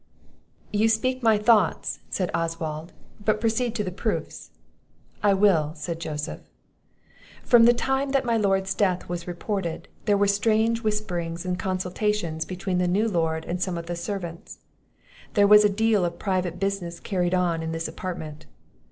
"You 0.73 0.89
speak 0.89 1.21
my 1.21 1.37
thoughts," 1.37 1.99
said 2.09 2.31
Oswald; 2.33 2.91
"but 3.23 3.39
proceed 3.39 3.75
to 3.75 3.83
the 3.83 3.91
proofs." 3.91 4.49
"I 5.21 5.35
will," 5.35 5.73
said 5.75 5.99
Joseph. 5.99 6.39
"From 7.43 7.65
the 7.65 7.73
time 7.73 8.09
that 8.09 8.25
my 8.25 8.35
lord's 8.35 8.73
death 8.73 9.07
was 9.07 9.27
reported, 9.27 9.87
there 10.05 10.17
were 10.17 10.25
strange 10.25 10.81
whisperings 10.81 11.45
and 11.45 11.59
consultations 11.59 12.45
between 12.45 12.79
the 12.79 12.87
new 12.87 13.07
lord 13.07 13.45
and 13.45 13.61
some 13.61 13.77
of 13.77 13.85
the 13.85 13.95
servants; 13.95 14.57
there 15.35 15.45
was 15.45 15.63
a 15.63 15.69
deal 15.69 16.03
of 16.03 16.17
private 16.17 16.59
business 16.59 16.99
carried 16.99 17.35
on 17.35 17.61
in 17.61 17.71
this 17.71 17.87
apartment. 17.87 18.47